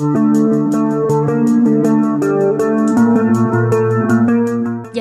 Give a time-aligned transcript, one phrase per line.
[0.00, 0.08] Giải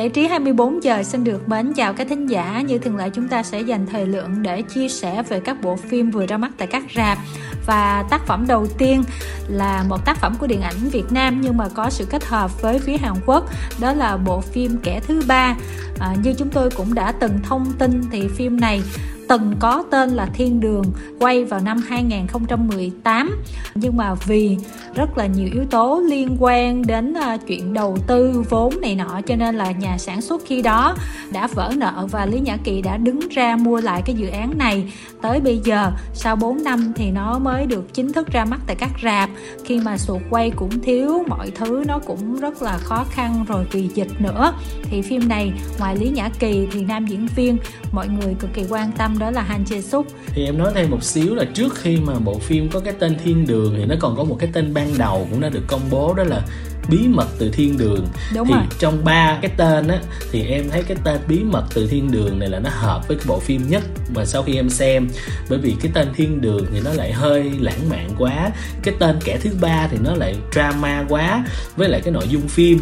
[0.09, 2.63] trí 24 giờ xin được mến chào các thính giả.
[2.67, 5.75] Như thường lệ, chúng ta sẽ dành thời lượng để chia sẻ về các bộ
[5.75, 7.17] phim vừa ra mắt tại các rạp.
[7.65, 9.04] Và tác phẩm đầu tiên
[9.47, 12.62] là một tác phẩm của điện ảnh Việt Nam, nhưng mà có sự kết hợp
[12.62, 13.50] với phía Hàn Quốc.
[13.79, 15.56] Đó là bộ phim Kẻ thứ ba.
[16.00, 18.81] À, như chúng tôi cũng đã từng thông tin thì phim này
[19.30, 20.84] từng có tên là Thiên Đường
[21.20, 23.44] quay vào năm 2018
[23.76, 24.58] nhưng mà vì
[24.95, 29.21] rất là nhiều yếu tố liên quan đến uh, chuyện đầu tư vốn này nọ
[29.27, 30.95] cho nên là nhà sản xuất khi đó
[31.31, 34.57] đã vỡ nợ và Lý Nhã Kỳ đã đứng ra mua lại cái dự án
[34.57, 34.93] này.
[35.21, 38.76] Tới bây giờ sau 4 năm thì nó mới được chính thức ra mắt tại
[38.76, 39.29] các rạp.
[39.66, 43.66] Khi mà sụt quay cũng thiếu mọi thứ nó cũng rất là khó khăn rồi
[43.71, 44.54] vì dịch nữa.
[44.84, 47.57] Thì phim này ngoài Lý Nhã Kỳ thì nam diễn viên
[47.91, 50.89] mọi người cực kỳ quan tâm đó là Han Jae Suk thì em nói thêm
[50.89, 53.95] một xíu là trước khi mà bộ phim có cái tên Thiên Đường thì nó
[53.99, 56.41] còn có một cái tên ban đầu cũng đã được công bố đó là
[56.89, 58.07] bí mật từ thiên đường.
[58.35, 58.63] Đúng thì rồi.
[58.79, 59.99] trong ba cái tên á
[60.32, 63.17] thì em thấy cái tên bí mật từ thiên đường này là nó hợp với
[63.17, 63.84] cái bộ phim nhất
[64.16, 65.10] mà sau khi em xem.
[65.50, 68.52] Bởi vì cái tên thiên đường thì nó lại hơi lãng mạn quá.
[68.84, 71.45] Cái tên kẻ thứ ba thì nó lại drama quá
[71.76, 72.80] với lại cái nội dung phim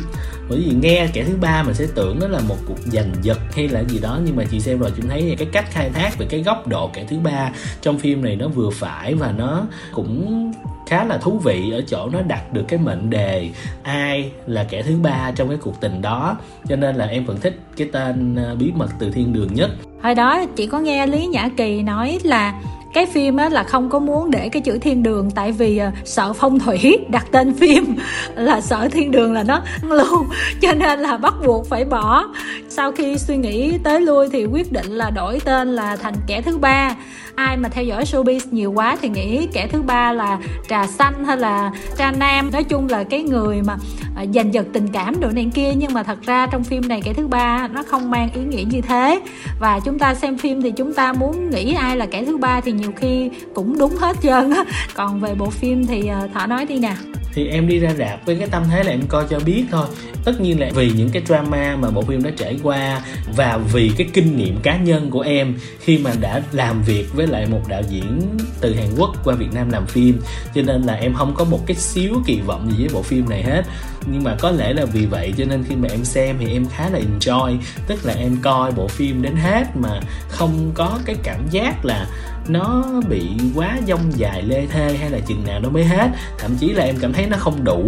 [0.50, 3.40] bởi vì nghe kẻ thứ ba mình sẽ tưởng nó là một cuộc giành giật
[3.56, 6.18] hay là gì đó, nhưng mà chị xem rồi, chị thấy cái cách khai thác
[6.18, 9.66] về cái góc độ kẻ thứ ba trong phim này nó vừa phải và nó
[9.94, 10.52] cũng
[10.88, 13.50] khá là thú vị ở chỗ nó đặt được cái mệnh đề
[13.84, 16.38] ai là kẻ thứ ba trong cái cuộc tình đó.
[16.70, 19.70] Cho nên là em vẫn thích cái tên ờ, bí mật từ thiên đường nhất.
[20.04, 22.62] Hồi đó chị có nghe Lý Nhã Kỳ nói là
[22.98, 25.92] cái phim á là không có muốn để cái chữ thiên đường tại vì à,
[26.06, 27.96] sợ phong thủy, đặt tên phim
[28.36, 30.26] là sợ thiên đường là nó lưu
[30.62, 32.28] cho nên là bắt buộc phải bỏ.
[32.70, 36.42] Sau khi suy nghĩ tới lui thì quyết định là đổi tên là thành kẻ
[36.42, 36.96] thứ ba.
[37.36, 40.38] Ai mà theo dõi showbiz nhiều quá thì nghĩ kẻ thứ ba là
[40.70, 42.50] trà xanh hay là trà nam.
[42.52, 43.78] Nói chung là cái người mà
[44.16, 47.02] à, giành giật tình cảm đồ này kia, nhưng mà thật ra trong phim này
[47.04, 49.22] kẻ thứ ba nó không mang ý nghĩa như thế.
[49.60, 52.62] Và chúng ta xem phim thì chúng ta muốn nghĩ ai là kẻ thứ ba
[52.62, 54.64] thì nhiều khi cũng đúng hết trơn á.
[54.94, 56.96] Còn về bộ phim thì ờ, thỏ nói đi nè.
[57.34, 59.86] Thì em đi ra rạp với cái tâm thế là em coi cho biết thôi.
[60.26, 63.02] Tất nhiên là vì những cái drama mà bộ phim đã trải qua
[63.36, 67.28] và vì cái kinh nghiệm cá nhân của em khi mà đã làm việc với
[67.28, 68.22] lại một đạo diễn
[68.62, 70.20] từ Hàn Quốc qua Việt Nam làm phim.
[70.56, 73.30] Cho nên là em không có một cái xíu kỳ vọng gì với bộ phim
[73.30, 73.64] này hết.
[74.12, 76.66] Nhưng mà có lẽ là vì vậy cho nên khi mà em xem thì em
[76.66, 77.58] khá là enjoy.
[77.88, 80.00] Tức là em coi bộ phim đến hết mà
[80.30, 82.08] không có cái cảm giác là
[82.50, 83.22] nó bị
[83.56, 86.10] quá dông dài lê thê hay là chừng nào nó mới hết.
[86.40, 87.88] Thậm chí là em cảm thấy nó không đủ.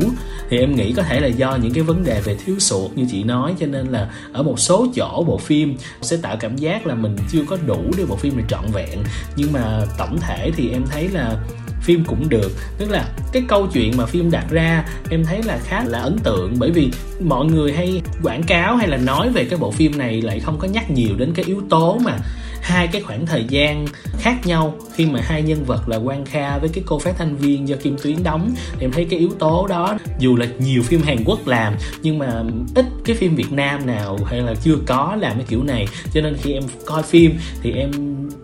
[0.50, 3.06] Thì em nghĩ có thể là do những cái vấn đề về thiếu sụt như
[3.12, 6.88] chị nói, cho nên là ở một số chỗ bộ phim sẽ tạo cảm giác
[6.88, 9.00] là mình chưa có đủ để bộ phim này trọn vẹn.
[9.36, 11.36] Nhưng mà tổng thể thì em thấy là
[11.82, 12.52] phim cũng được.
[12.78, 16.18] Tức là cái câu chuyện mà phim đặt ra, em thấy là khá là ấn
[16.18, 16.54] tượng.
[16.60, 20.22] Bởi vì mọi người hay quảng cáo hay là nói về cái bộ phim này
[20.22, 22.18] lại không có nhắc nhiều đến cái yếu tố mà
[22.62, 23.86] hai cái khoảng thời gian
[24.20, 27.36] khác nhau khi mà hai nhân vật là Quang Kha với cái cô phát thanh
[27.36, 28.54] viên do Kim Tuyến đóng.
[28.72, 32.20] Thì em thấy cái yếu tố đó, dù là nhiều phim Hàn Quốc làm, nhưng
[32.20, 32.44] mà
[32.76, 35.88] ít cái phim Việt Nam nào hay là chưa có làm cái kiểu này.
[36.14, 37.92] Cho nên khi em coi phim thì em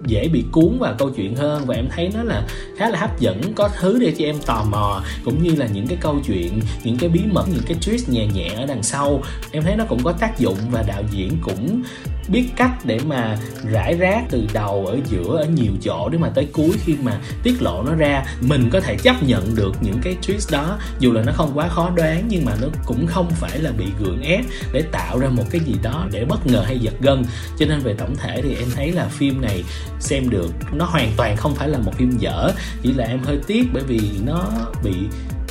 [0.05, 3.19] dễ bị cuốn vào câu chuyện hơn và em thấy nó là khá là hấp
[3.19, 6.59] dẫn, có thứ để cho em tò mò, cũng như là những cái câu chuyện,
[6.83, 9.23] những cái bí mật, những cái twist nhẹ nhẹ ở đằng sau.
[9.51, 11.81] Em thấy nó cũng có tác dụng và đạo diễn cũng
[12.27, 13.37] biết cách để mà
[13.71, 17.19] rải rác từ đầu ở giữa, ở nhiều chỗ để mà tới cuối khi mà
[17.43, 18.25] tiết lộ nó ra.
[18.41, 21.67] Mình có thể chấp nhận được những cái twist đó, dù là nó không quá
[21.67, 25.29] khó đoán, nhưng mà nó cũng không phải là bị gượng ép để tạo ra
[25.29, 27.23] một cái gì đó để bất ngờ hay giật gân.
[27.59, 29.63] Cho nên về tổng thể thì em thấy là phim này
[29.99, 32.51] xem được, nó hoàn toàn không phải là một phim dở.
[32.81, 34.49] Chỉ là em hơi tiếc bởi vì nó
[34.83, 34.93] bị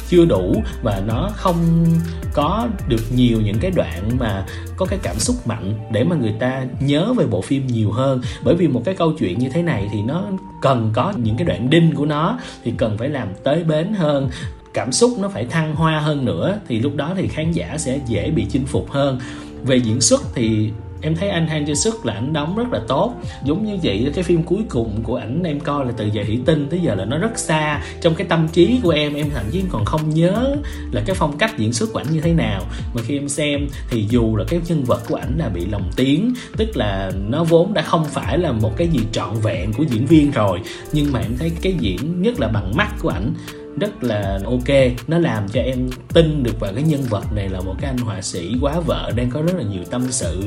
[0.08, 1.86] chưa đủ và nó không
[2.32, 6.34] có được nhiều những cái đoạn mà có cái cảm xúc mạnh để mà người
[6.40, 8.20] ta nhớ về bộ phim nhiều hơn.
[8.44, 10.24] Bởi vì một cái câu chuyện như thế này thì nó
[10.62, 14.30] cần có những cái đoạn đinh của nó thì cần phải làm tới bến hơn.
[14.74, 18.00] Cảm xúc nó phải thăng hoa hơn nữa thì lúc đó thì khán giả sẽ
[18.06, 19.18] dễ bị chinh phục hơn.
[19.62, 20.70] Về diễn xuất thì
[21.04, 23.14] em thấy anh Han Jae Suk là ảnh đóng rất là tốt.
[23.44, 26.40] Giống như vậy, cái phim cuối cùng của ảnh em coi là từ giờ thủy
[26.46, 27.82] tinh tới giờ là nó rất xa.
[28.00, 30.56] Trong cái tâm trí của em em thậm chí còn không nhớ
[30.92, 32.62] là cái phong cách diễn xuất của ảnh như thế nào.
[32.94, 35.90] Mà khi em xem, thì dù là cái nhân vật của ảnh là bị lồng
[35.96, 39.82] tiếng, tức là nó vốn đã không phải là một cái gì trọn vẹn của
[39.82, 40.60] diễn viên rồi,
[40.92, 43.34] nhưng mà em thấy cái diễn nhất là bằng mắt của ảnh
[43.80, 44.68] rất là ok.
[45.08, 47.98] Nó làm cho em tin được vào cái nhân vật này là một cái anh
[47.98, 50.42] họa sĩ quá vợ đang có rất là nhiều tâm sự.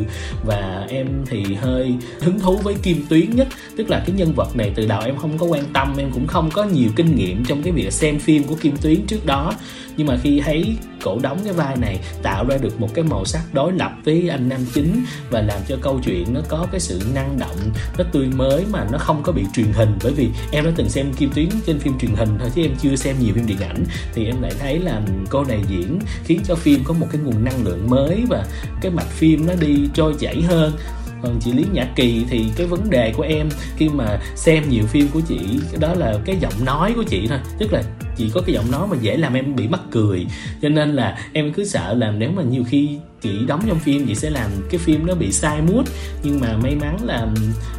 [0.46, 3.48] Và em thì hơi hứng thú với kim tuyến nhất.
[3.78, 6.28] Tức là cái nhân vật này từ đầu em không có quan tâm, em cũng
[6.28, 9.54] không có nhiều kinh nghiệm trong cái việc xem phim của kim tuyến trước đó
[9.98, 13.26] nhưng mà khi thấy cổ đóng cái vai này, tạo ra được một cái màu
[13.26, 16.80] sắc đối lập với anh nam chính và làm cho câu chuyện nó có cái
[16.80, 17.58] sự năng động,
[17.98, 19.98] nó tươi mới mà nó không có bị truyền hình.
[20.04, 22.72] Bởi vì em đã từng xem kim tuyến trên phim truyền hình thôi chứ em
[22.82, 23.84] chưa xem nhiều phim điện ảnh.
[24.14, 27.44] Thì em lại thấy là cô này diễn khiến cho phim có một cái nguồn
[27.44, 28.46] năng lượng mới và
[28.82, 30.74] cái mạch phim nó đi trôi chảy hơn.
[31.22, 34.86] Còn chị lý nhã kỳ thì cái vấn đề của em khi mà xem nhiều
[34.86, 35.40] phim của chị,
[35.80, 37.84] đó là cái giọng nói của chị thôi, tức là
[38.18, 40.26] chỉ có cái giọng nói mà dễ làm em bị mắc cười.
[40.62, 42.90] Cho nên là em cứ sợ là nếu mà nhiều khi
[43.22, 45.84] chị đóng trong phim chị sẽ làm cái phim nó bị sai mút
[46.24, 47.28] nhưng mà may mắn là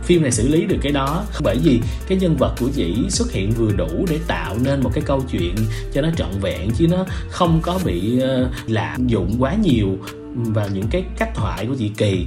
[0.02, 1.24] phim này xử lý được cái đó.
[1.44, 4.90] Bởi vì cái nhân vật của chị xuất hiện vừa đủ để tạo nên một
[4.94, 5.54] cái câu chuyện
[5.92, 9.98] cho nó trọn vẹn chứ nó không có bị uh, lạm dụng quá nhiều
[10.34, 12.26] vào những cái cách thoại của chị kỳ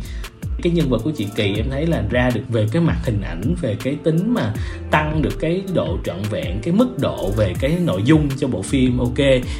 [0.61, 3.21] cái nhân vật của chị kỳ em thấy là ra được về cái mặt hình
[3.21, 4.53] ảnh về cái tính mà
[4.91, 8.61] tăng được cái độ trọn vẹn cái mức độ về cái nội dung cho bộ
[8.61, 9.17] phim ok.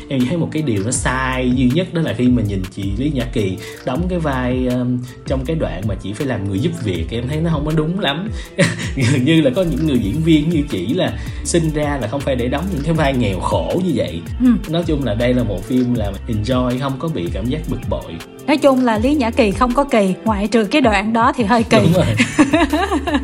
[0.10, 2.92] Em thấy một cái điều nó sai duy nhất đó là khi mà nhìn chị
[2.98, 6.60] lý nhã kỳ đóng cái vai um, trong cái đoạn mà chị phải làm người
[6.60, 8.30] giúp việc em thấy nó không có đúng lắm.
[8.96, 12.22] Gần như là có những người diễn viên như chỉ là sinh ra là không
[12.22, 14.22] phải để đóng những cái vai nghèo khổ như vậy.
[14.40, 14.48] Ừ.
[14.70, 17.80] nói chung là đây là một phim là enjoy không có bị cảm giác bực
[17.90, 18.14] bội.
[18.48, 21.44] Nói chung là lý nhã kỳ không có kỳ ngoại trừ cái đoạn đó thì
[21.44, 21.78] hơi kỳ.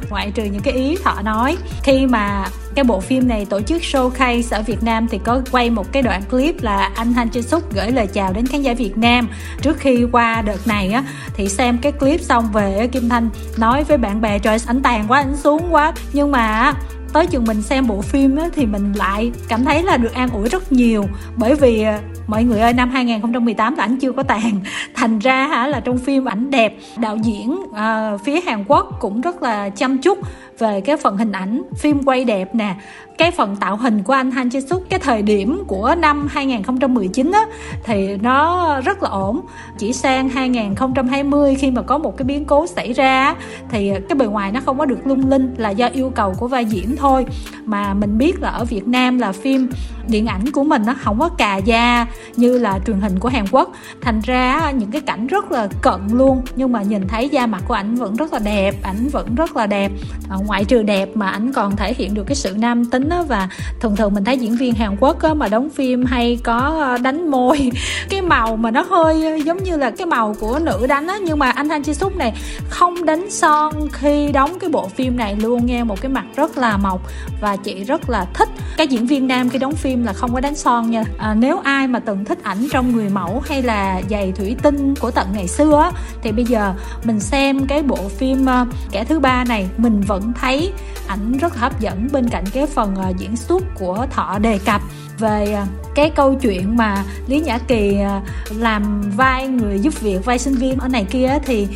[0.09, 1.57] Ngoại trừ những cái ý thọ nói.
[1.83, 5.69] Khi mà cái bộ phim này tổ chức showcase ở Việt Nam thì có quay
[5.69, 8.73] một cái đoạn clip là anh Han Chae Suk gửi lời chào đến khán giả
[8.73, 9.29] Việt Nam.
[9.61, 11.03] Trước khi qua đợt này á
[11.33, 15.05] thì xem cái clip xong về Kim Thanh nói với bạn bè trời ảnh tàn
[15.07, 15.93] quá ảnh xuống quá.
[16.13, 16.73] Nhưng mà
[17.13, 20.29] tới chừng mình xem bộ phim á, thì mình lại cảm thấy là được an
[20.29, 21.05] ủi rất nhiều.
[21.35, 24.59] Bởi vì à, mọi người ơi năm 2018 là ảnh chưa có tàn.
[24.93, 29.21] Thành ra hả là trong phim ảnh đẹp đạo diễn uh, phía Hàn Quốc cũng
[29.21, 30.19] rất là chăm chút
[30.59, 32.75] về cái phần hình ảnh phim quay đẹp nè,
[33.17, 37.31] cái phần tạo hình của anh Han Jae Suk cái thời điểm của năm 2019
[37.31, 37.45] á,
[37.83, 39.41] thì nó rất là ổn.
[39.77, 43.35] Chỉ sang 2020 khi mà có một cái biến cố xảy ra
[43.69, 46.47] thì cái bề ngoài nó không có được lung linh, là do yêu cầu của
[46.47, 47.25] vai diễn thôi.
[47.65, 49.69] Mà mình biết là ở Việt Nam là phim
[50.07, 52.05] điện ảnh của mình nó không có cà da
[52.35, 53.71] như là truyền hình của Hàn Quốc.
[54.01, 57.63] Thành ra những cái cảnh rất là cận luôn, nhưng mà nhìn thấy da mặt
[57.67, 59.91] của ảnh vẫn rất là đẹp, ảnh vẫn rất là đẹp.
[60.29, 63.21] Ờ, ngoại trừ đẹp mà ảnh còn thể hiện được cái sự nam tính á
[63.21, 63.49] và
[63.79, 66.97] thường thường mình thấy diễn viên Hàn Quốc á mà đóng phim hay có ờ,
[66.97, 67.71] đánh môi
[68.09, 71.17] cái màu mà nó hơi ờ, giống như là cái màu của nữ đánh á.
[71.23, 72.33] Nhưng mà anh Han Chi Suk này
[72.69, 76.57] không đánh son khi đóng cái bộ phim này luôn nghe một cái mặt rất
[76.57, 77.01] là mộc
[77.41, 78.49] và chị rất là thích.
[78.77, 81.03] Cái diễn viên nam khi đóng phim là không có đánh son nha.
[81.17, 84.95] À, nếu ai mà từng thích ảnh trong người mẫu hay là giày thủy tinh
[84.95, 85.91] của tận ngày xưa á,
[86.21, 86.73] thì bây giờ
[87.03, 90.71] mình xem cái bộ phim uh, kẻ thứ ba này mình vẫn thấy
[91.07, 94.81] ảnh rất hấp dẫn bên cạnh cái phần ờ, diễn xuất của thọ đề cập
[95.19, 98.21] về ờ, cái câu chuyện mà lý nhã kỳ ờ,
[98.57, 101.67] làm vai người giúp việc, vai sinh viên ở này kia thì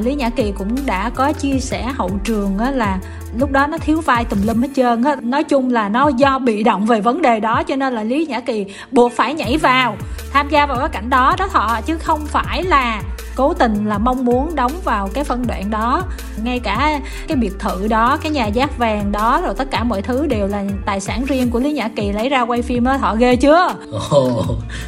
[0.00, 2.98] lý nhã kỳ cũng đã có chia sẻ hậu trường là
[3.38, 5.16] lúc đó nó thiếu vai tùm lum hết trơn á.
[5.22, 8.26] Nói chung là nó do bị động về vấn đề đó cho nên là lý
[8.26, 9.96] nhã kỳ buộc phải nhảy vào,
[10.32, 13.02] tham gia vào cái cảnh đó đó thọ, chứ không phải là
[13.38, 16.02] cố tình là mong muốn đóng vào cái phân đoạn đó.
[16.42, 20.02] Ngay cả cái biệt thự đó cái nhà giác vàng đó rồi tất cả mọi
[20.02, 22.98] thứ đều là tài sản riêng của lý nhã kỳ lấy ra quay phim đó
[22.98, 23.74] thọ ghê chưa?
[24.16, 24.44] Oh.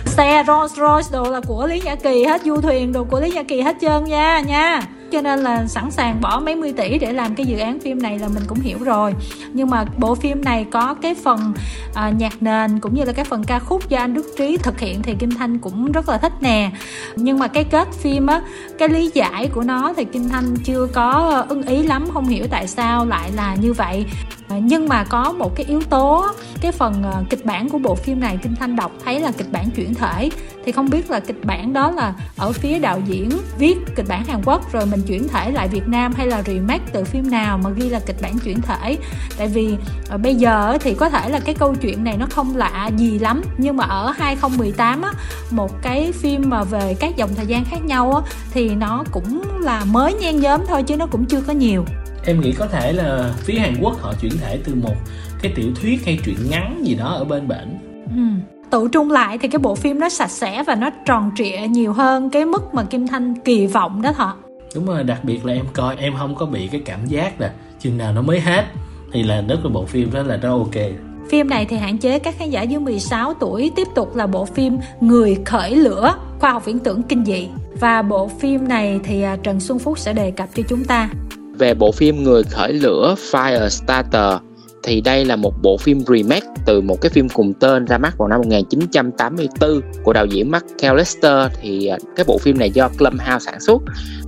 [0.07, 3.31] xe Rolls Royce đồ là của lý nhã kỳ hết du thuyền đồ của lý
[3.31, 6.99] nhã kỳ hết trơn nha nha cho nên là sẵn sàng bỏ mấy mươi tỷ
[6.99, 9.15] để làm cái dự án phim này là mình cũng hiểu rồi.
[9.53, 11.53] Nhưng mà bộ phim này có cái phần
[11.95, 14.81] à, nhạc nền cũng như là cái phần ca khúc do anh Đức Trí thực
[14.81, 16.71] hiện thì Kim Thanh cũng rất là thích nè.
[17.17, 18.43] Nhưng mà cái kết phim á
[18.79, 22.47] cái lý giải của nó thì Kim Thanh chưa có ưng ý lắm không hiểu
[22.51, 24.07] tại sao lại là như vậy
[24.59, 26.27] nhưng mà có một cái yếu tố,
[26.61, 29.53] cái phần ờ, kịch bản của bộ phim này Kim Thanh đọc thấy là kịch
[29.53, 30.31] bản chuyển thể.
[30.65, 34.25] Thì không biết là kịch bản đó là ở phía đạo diễn viết kịch bản
[34.25, 37.59] Hàn Quốc rồi mình chuyển thể lại Việt Nam hay là remake từ phim nào
[37.59, 38.97] mà ghi là kịch bản chuyển thể.
[39.39, 39.77] Tại vì
[40.09, 43.19] ờ, bây giờ thì có thể là cái câu chuyện này nó không lạ gì
[43.19, 43.43] lắm.
[43.59, 45.13] Nhưng mà ở 2018 á,
[45.51, 49.43] một cái phim mà về các dòng thời gian khác nhau á, thì nó cũng
[49.61, 51.85] là mới nhen nhóm thôi chứ nó cũng chưa có nhiều
[52.27, 54.95] em nghĩ có thể là phía Hàn Quốc họ chuyển thể từ một
[55.43, 57.79] cái tiểu thuyết hay truyện ngắn gì đó ở bên bển
[58.17, 61.67] ừ tự trung lại thì cái bộ phim nó sạch sẽ và nó tròn trịa
[61.69, 64.37] nhiều hơn cái mức mà Kim Thanh kỳ vọng đó thọ
[64.75, 67.53] đúng rồi đặc biệt là em coi em không có bị cái cảm giác là
[67.81, 68.65] chừng nào nó mới hết
[69.13, 70.75] thì là rất là bộ phim đó là rất ok
[71.31, 74.45] Phim này thì hạn chế các khán giả dưới 16 tuổi, tiếp tục là bộ
[74.45, 77.49] phim Người khởi lửa, khoa học viễn tưởng kinh dị.
[77.81, 81.11] Và bộ phim này thì à, Trần Xuân Phúc sẽ đề cập cho chúng ta.
[81.61, 84.39] Về bộ phim Người khởi lửa Firestarter
[84.83, 88.19] thì đây là một bộ phim remake từ một cái phim cùng tên ra mắt
[88.19, 90.65] vào năm 1984 của đạo diễn Mark
[90.97, 93.83] Lester thì à, cái bộ phim này do Blumhouse sản xuất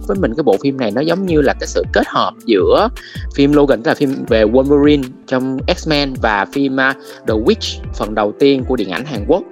[0.06, 2.88] với mình cái bộ phim này nó giống như là cái sự kết hợp giữa
[3.34, 6.96] phim Logan tức là phim về Wolverine trong X-Men và phim uh,
[7.28, 9.42] The Witch phần đầu tiên của điện ảnh Hàn Quốc.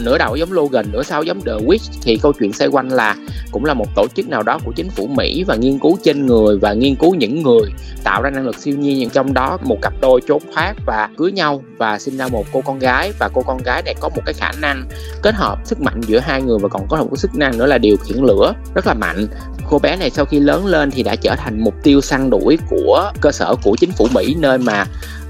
[0.00, 3.16] Nửa đầu giống Logan nửa sau giống The Witch thì câu chuyện xoay quanh là
[3.50, 6.26] cũng là một tổ chức nào đó của chính phủ Mỹ và nghiên cứu trên
[6.26, 7.70] người và nghiên cứu những người
[8.04, 11.08] tạo ra năng lực siêu nhiên nhưng trong đó một cặp đôi trốn thoát và
[11.16, 13.12] cưới nhau và sinh ra một cô con gái.
[13.18, 14.88] Và cô con gái này có một cái khả năng
[15.22, 17.66] kết hợp sức mạnh giữa hai người và còn có một cái sức năng nữa
[17.66, 19.26] là điều khiển lửa rất là mạnh.
[19.70, 22.58] Cô bé này sau khi lớn lên thì đã trở thành mục tiêu săn đuổi
[22.70, 24.84] của cơ sở của chính phủ Mỹ nơi mà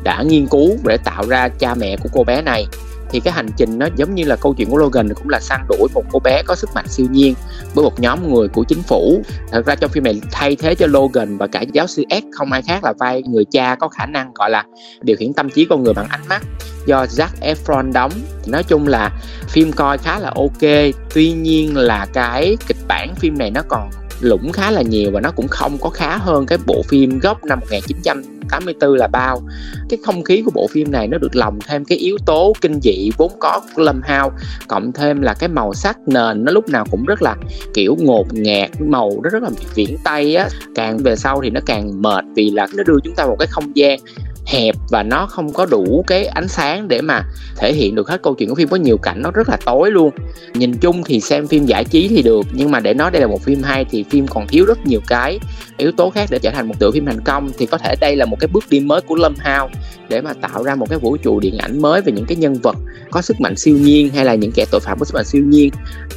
[0.04, 2.66] đã nghiên cứu để tạo ra cha mẹ của cô bé này.
[3.11, 5.61] Thì cái hành trình nó giống như là câu chuyện của Logan, cũng là săn
[5.69, 7.35] đuổi một cô bé có sức mạnh siêu nhiên
[7.75, 9.23] với một nhóm người của chính phủ.
[9.50, 12.52] Thật ra trong phim này thay thế cho Logan và cả giáo sư S không
[12.52, 14.64] ai khác là vai người cha có khả năng gọi là
[15.02, 16.42] điều khiển tâm trí con người bằng ánh mắt
[16.87, 18.12] do Zac Efron đóng.
[18.47, 19.11] Nói chung là
[19.49, 23.90] phim coi khá là ok, tuy nhiên là cái kịch bản phim này nó còn
[24.25, 27.45] lũng khá là nhiều và nó cũng không có khá hơn cái bộ phim gốc
[27.45, 29.43] năm 1984 là bao.
[29.88, 32.81] Cái không khí của bộ phim này nó được lồng thêm cái yếu tố kinh
[32.81, 34.33] dị vốn có của Lâm Hao,
[34.69, 37.37] cộng thêm là cái màu sắc nền nó lúc nào cũng rất là,
[37.75, 40.49] kiểu, ngột ngạt, màu nó rất là viễn tây á.
[40.75, 43.49] Càng về sau thì nó càng mệt vì là nó đưa chúng ta một cái
[43.50, 43.99] không gian
[44.47, 47.23] hẹp và nó không có đủ cái ánh sáng để mà
[47.57, 48.69] thể hiện được hết câu chuyện của phim.
[48.69, 50.11] Có nhiều cảnh nó rất là tối luôn.
[50.55, 53.27] Nhìn chung thì xem phim giải trí thì được, nhưng mà để nói đây là
[53.27, 55.39] một phim hay thì phim còn thiếu rất nhiều cái
[55.77, 57.51] yếu tố khác để trở thành một tựa phim thành công.
[57.59, 59.71] Thì có thể đây là một cái bước đi mới của Lâm Hao
[60.09, 62.55] để mà tạo ra một cái vũ trụ điện ảnh mới về những cái nhân
[62.63, 62.77] vật
[63.11, 65.43] có sức mạnh siêu nhiên hay là những kẻ tội phạm có sức mạnh siêu
[65.43, 65.71] nhiên.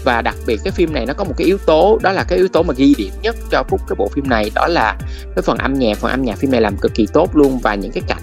[0.04, 2.38] Và đặc biệt cái phim này nó có một cái yếu tố, đó là cái
[2.38, 4.98] yếu tố mà ghi điểm nhất cho phút cái bộ phim này, đó là
[5.36, 5.98] cái phần âm nhạc.
[5.98, 8.15] Phần âm nhạc phim này làm cực kỳ tốt luôn và những cái cảnh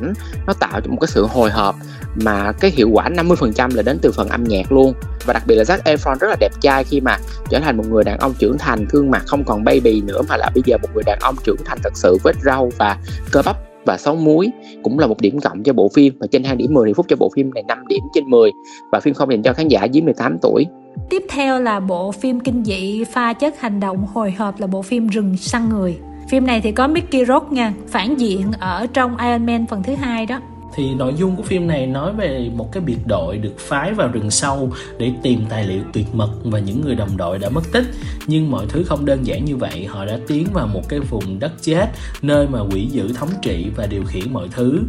[0.47, 1.75] nó tạo cho một cái sự hồi hộp
[2.15, 4.93] mà cái hiệu quả 50% là đến từ phần âm nhạc luôn.
[5.27, 7.19] Và đặc biệt là Zac Efron rất là đẹp trai khi mà
[7.51, 10.37] trở thành một người đàn ông trưởng thành, gương mặt không còn baby nữa mà
[10.37, 12.97] là bây giờ một người đàn ông trưởng thành thật sự vết râu và
[13.33, 13.57] cơ bắp
[13.87, 14.51] và sống muối
[14.83, 16.15] cũng là một điểm cộng cho bộ phim.
[16.21, 18.51] Và trên 2 điểm 10 thì phút cho bộ phim này 5 điểm trên 10
[18.93, 20.67] và phim không dành cho khán giả dưới 18 tuổi.
[21.11, 24.83] Tiếp theo là bộ phim kinh dị pha chất hành động hồi hộp là bộ
[24.83, 25.99] phim Rừng săn người.
[26.33, 29.95] Phim này thì có Mickey Rourke nha, phản diện ở trong Iron Man phần thứ
[29.95, 30.41] hai đó
[30.75, 34.09] thì nội dung của phim này nói về một cái biệt đội được phái vào
[34.09, 37.73] rừng sâu để tìm tài liệu tuyệt mật và những người đồng đội đã mất
[37.73, 37.85] tích.
[38.26, 41.38] Nhưng mọi thứ không đơn giản như vậy, họ đã tiến vào một cái vùng
[41.38, 41.87] đất chết,
[42.23, 44.81] nơi mà quỷ dữ thống trị và điều khiển mọi thứ.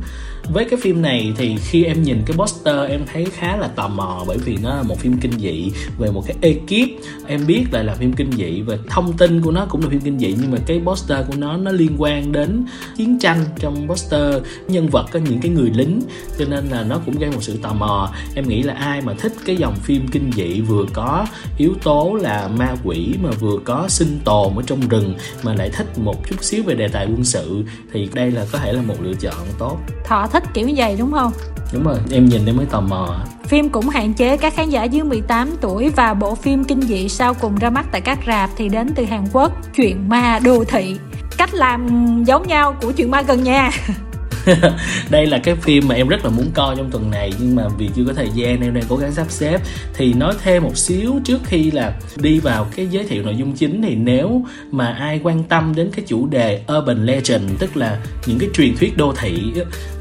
[0.53, 3.87] Với cái phim này thì khi em nhìn cái poster, em thấy khá là tò
[3.87, 6.89] mò bởi vì nó là một phim kinh dị về một cái ekip.
[7.27, 10.01] Em biết là là phim kinh dị và thông tin của nó cũng là phim
[10.01, 12.65] kinh dị, nhưng mà cái poster của nó nó liên quan đến
[12.97, 14.35] chiến tranh trong poster.
[14.67, 16.01] Nhân vật có những cái người lính
[16.39, 18.13] cho nên là nó cũng gây một sự tò mò.
[18.35, 21.25] Em nghĩ là ai mà thích cái dòng phim kinh dị vừa có
[21.57, 25.13] yếu tố là ma quỷ mà vừa có sinh tồn ở trong rừng
[25.43, 27.63] mà lại thích một chút xíu về đề tài quân sự
[27.93, 29.77] thì đây là có thể là một lựa chọn tốt.
[30.05, 31.31] Thọ thích kiểu như vậy đúng không?
[31.73, 33.17] Đúng rồi em nhìn em mới tò mò.
[33.43, 37.09] Phim cũng hạn chế các khán giả dưới 18 tuổi và bộ phim kinh dị
[37.09, 40.63] sau cùng ra mắt tại các rạp thì đến từ Hàn Quốc chuyện ma đô
[40.63, 40.97] thị.
[41.37, 41.87] Cách làm
[42.23, 43.71] giống nhau của chuyện ma gần nhà
[45.09, 47.63] đây là cái phim mà em rất là muốn coi trong tuần này, nhưng mà
[47.77, 49.61] vì chưa có thời gian em đang cố gắng sắp xếp.
[49.93, 53.53] Thì nói thêm một xíu trước khi là đi vào cái giới thiệu nội dung
[53.53, 57.99] chính thì nếu mà ai quan tâm đến cái chủ đề urban legend, tức là
[58.25, 59.53] những cái truyền thuyết đô thị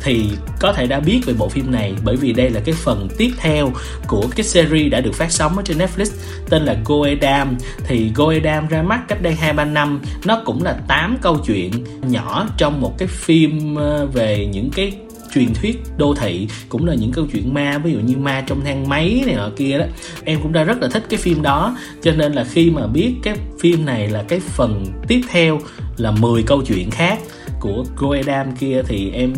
[0.05, 0.25] thì
[0.61, 3.31] có thể đã biết về bộ phim này, bởi vì đây là cái phần tiếp
[3.39, 3.73] theo
[4.07, 6.11] của cái series đã được phát sóng ở trên Netflix,
[6.51, 10.77] tên là Goedam thì Goedam ra mắt cách đây hai ba năm, nó cũng là
[10.89, 11.73] 8 câu chuyện
[12.03, 14.93] nhỏ trong một cái phim ờ, về về những cái
[15.35, 18.61] truyền thuyết đô thị, cũng là những câu chuyện ma, ví dụ như ma trong
[18.65, 19.85] thang máy này nọ kia đó.
[20.25, 23.15] Em cũng đã rất là thích cái phim đó, cho nên là khi mà biết
[23.23, 25.61] cái phim này là cái phần tiếp theo
[25.97, 27.19] là 10 câu chuyện khác
[27.61, 29.33] của Goedam kia thì em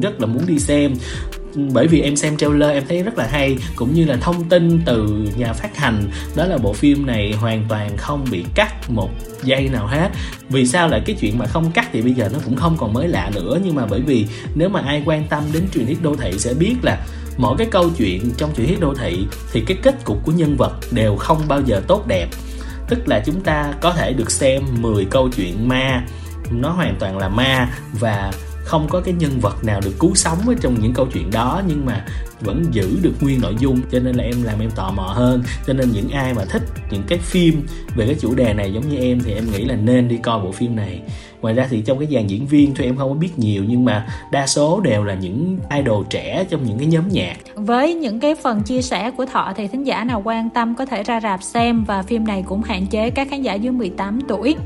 [0.00, 0.94] rất là muốn đi xem
[1.54, 4.80] bởi vì em xem trailer em thấy rất là hay, cũng như là thông tin
[4.84, 6.10] từ nhà phát hành.
[6.36, 9.10] Đó là bộ phim này hoàn toàn không bị cắt một
[9.42, 10.10] giây nào hết.
[10.48, 12.92] Vì sao lại cái chuyện mà không cắt thì bây giờ nó cũng không còn
[12.92, 13.58] mới lạ nữa.
[13.64, 16.54] Nhưng mà bởi vì nếu mà ai quan tâm đến truyền thuyết đô thị sẽ
[16.54, 17.06] biết là
[17.36, 20.56] mỗi cái câu chuyện trong truyền thuyết đô thị thì cái kết cục của nhân
[20.56, 22.28] vật đều không bao giờ tốt đẹp.
[22.88, 26.04] Tức là chúng ta có thể được xem 10 câu chuyện ma.
[26.50, 27.68] Nó hoàn toàn là ma
[28.00, 28.32] và
[28.64, 31.62] không có cái nhân vật nào được cứu sống ở trong những câu chuyện đó,
[31.68, 32.06] nhưng mà
[32.40, 35.42] vẫn giữ được nguyên nội dung, cho nên là em làm em tò mò hơn.
[35.66, 37.66] Cho nên những ai mà thích những cái phim
[37.96, 40.40] về cái chủ đề này giống như em thì em nghĩ là nên đi coi
[40.40, 41.00] bộ phim này.
[41.40, 43.84] Ngoài ra thì trong cái dàn diễn viên thì em không có biết nhiều, nhưng
[43.84, 47.36] mà đa số đều là những idol trẻ trong những cái nhóm nhạc.
[47.54, 50.86] Với những cái phần chia sẻ của thọ thì thính giả nào quan tâm có
[50.86, 54.20] thể ra rạp xem, và phim này cũng hạn chế các khán giả dưới 18
[54.28, 54.56] tuổi.